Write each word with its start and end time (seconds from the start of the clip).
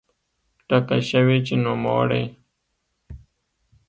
ټاکل 0.67 1.01
شوې 1.09 1.37
چې 1.47 1.55
نوموړی 1.63 2.23